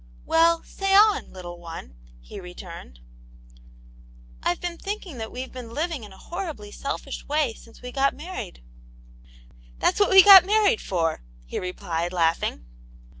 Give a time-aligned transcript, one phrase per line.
[0.25, 3.01] "Well, say on, little one," he returned.
[4.41, 8.09] "Tve been thinking that weVe been living in a horribly selfish way since we were
[8.11, 8.63] married."
[9.77, 12.65] "That's what we got married for," he replied, laughing.